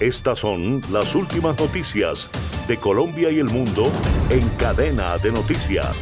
Estas 0.00 0.38
son 0.38 0.80
las 0.90 1.14
últimas 1.14 1.60
noticias 1.60 2.30
de 2.66 2.78
Colombia 2.78 3.30
y 3.30 3.38
el 3.38 3.50
mundo 3.50 3.82
en 4.30 4.48
cadena 4.56 5.18
de 5.18 5.30
noticias. 5.30 5.94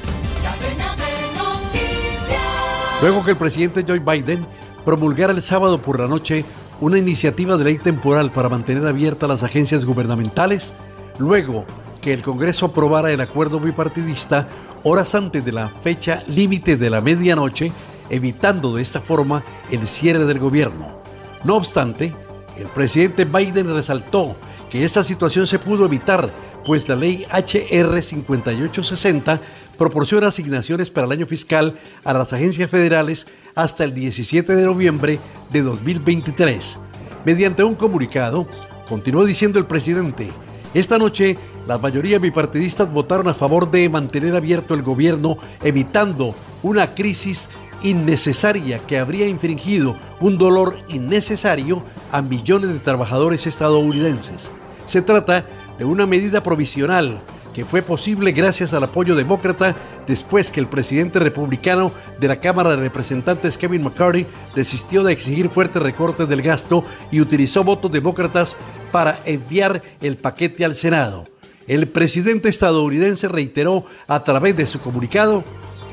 Luego 3.03 3.25
que 3.25 3.33
el 3.33 3.37
presidente 3.37 3.85
Joe 3.85 3.99
Biden 3.99 4.47
promulgara 4.85 5.33
el 5.33 5.43
sábado 5.43 5.83
por 5.83 5.99
la 5.99 6.07
noche 6.07 6.45
una 6.81 6.97
iniciativa 6.97 7.57
de 7.57 7.65
ley 7.65 7.79
temporal 7.79 8.31
para 8.31 8.49
mantener 8.49 8.87
abiertas 8.87 9.29
las 9.29 9.43
agencias 9.43 9.85
gubernamentales, 9.85 10.75
luego 11.19 11.67
que 12.01 12.15
el 12.15 12.23
Congreso 12.23 12.67
aprobara 12.67 13.11
el 13.11 13.21
acuerdo 13.21 13.59
bipartidista 13.59 14.49
horas 14.85 15.17
antes 15.17 15.45
de 15.45 15.51
la 15.51 15.71
fecha 15.83 16.23
límite 16.29 16.77
de 16.77 16.89
la 16.89 17.01
medianoche, 17.01 17.73
evitando 18.11 18.77
de 18.77 18.83
esta 18.83 19.01
forma 19.01 19.43
el 19.73 19.89
cierre 19.89 20.25
del 20.25 20.39
gobierno. 20.39 21.03
No 21.43 21.57
obstante, 21.57 22.13
el 22.59 22.69
presidente 22.69 23.25
Biden 23.25 23.73
resaltó 23.75 24.37
que 24.71 24.85
esta 24.85 25.03
situación 25.03 25.47
se 25.47 25.59
pudo 25.59 25.87
evitar, 25.87 26.33
pues 26.65 26.89
la 26.89 26.97
ley 26.97 27.25
HR 27.33 28.03
5860 28.03 29.41
proporciona 29.79 30.29
asignaciones 30.29 30.91
para 30.91 31.07
el 31.07 31.13
año 31.13 31.27
fiscal 31.27 31.75
a 32.05 32.13
las 32.13 32.33
agencias 32.33 32.71
federales 32.71 33.29
hasta 33.55 33.85
el 33.85 33.95
17 33.95 34.55
de 34.55 34.65
noviembre 34.65 35.19
de 35.51 35.63
2023. 35.63 36.81
Mediante 37.25 37.65
un 37.65 37.75
comunicado, 37.75 38.47
continuó 38.89 39.25
diciendo 39.25 39.59
el 39.59 39.67
presidente, 39.67 40.31
esta 40.75 40.99
noche 40.99 41.39
las 41.67 41.81
mayorías 41.81 42.21
bipartidistas 42.21 42.93
votaron 42.93 43.29
a 43.29 43.35
favor 43.35 43.71
de 43.71 43.89
mantener 43.89 44.35
abierto 44.35 44.75
el 44.75 44.83
gobierno, 44.83 45.39
evitando 45.63 46.35
una 46.63 46.95
crisis 46.95 47.51
innecesaria 47.83 48.79
que 48.81 48.99
habría 48.99 49.29
infringido 49.29 49.97
un 50.21 50.39
dolor 50.39 50.77
innecesario 50.89 51.83
a 52.13 52.23
millones 52.23 52.73
de 52.73 52.79
trabajadores 52.79 53.47
estadounidenses. 53.47 54.53
Se 54.87 55.03
trata 55.03 55.45
de 55.79 55.85
una 55.85 56.07
medida 56.07 56.43
provisional 56.43 57.21
que 57.53 57.65
fue 57.65 57.83
posible 57.83 58.33
gracias 58.33 58.73
al 58.73 58.85
apoyo 58.85 59.17
demócrata 59.17 59.75
después 60.07 60.51
que 60.51 60.61
el 60.61 60.69
presidente 60.69 61.19
republicano 61.19 61.93
de 62.21 62.29
la 62.29 62.37
Cámara 62.37 62.71
de 62.71 62.77
Representantes 62.77 63.59
Kevin 63.59 63.83
McCarthy 63.83 64.27
desistió 64.55 65.03
de 65.03 65.13
exigir 65.13 65.49
fuertes 65.49 65.83
recortes 65.83 66.29
del 66.29 66.43
gasto 66.43 66.85
y 67.11 67.21
utilizó 67.21 67.65
votos 67.65 67.91
demócratas 67.91 68.57
para 68.93 69.19
enviar 69.25 69.83
el 70.01 70.17
paquete 70.17 70.65
al 70.65 70.75
Senado. 70.75 71.27
El 71.67 71.89
presidente 71.89 72.49
estadounidense 72.49 73.29
reiteró 73.29 73.85
a 74.07 74.25
través 74.25 74.57
de 74.57 74.67
su 74.67 74.81
comunicado 74.81 75.45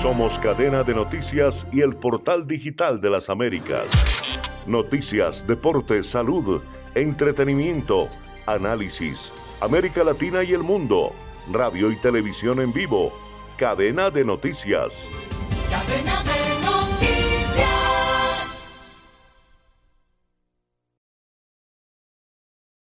Somos 0.00 0.38
cadena 0.38 0.84
de 0.84 0.94
noticias 0.94 1.66
y 1.72 1.80
el 1.80 1.96
portal 1.96 2.46
digital 2.46 3.00
de 3.00 3.10
las 3.10 3.28
Américas. 3.28 4.38
Noticias, 4.64 5.44
deportes, 5.46 6.06
salud, 6.06 6.62
entretenimiento, 6.94 8.08
análisis 8.52 9.32
América 9.60 10.04
Latina 10.04 10.44
y 10.44 10.52
el 10.52 10.62
mundo, 10.62 11.12
radio 11.50 11.90
y 11.90 11.96
televisión 11.96 12.60
en 12.60 12.72
vivo, 12.72 13.12
cadena 13.56 14.08
de 14.08 14.24
noticias. 14.24 14.94
Cadena 15.68 16.17